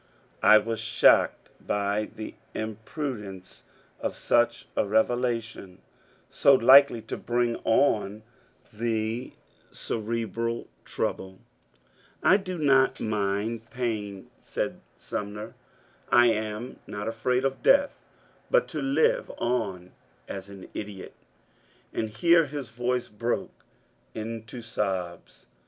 [0.41, 3.65] I was shocked by the im prudence
[3.99, 5.77] of such a revelation,
[6.27, 8.23] so likely to bring on
[8.73, 9.29] the cere IN THE
[9.75, 11.31] CAUSE OF LIBERTY 239 bral trouble.
[11.31, 11.37] ^'
[12.23, 15.53] I do not mind pain,'* said Sumner;'^
[16.09, 18.03] I am not afraid of death,
[18.49, 19.91] but to lire on
[20.27, 21.13] as an idiot
[21.93, 23.63] "—and here his voice broke
[24.15, 25.45] into sobs.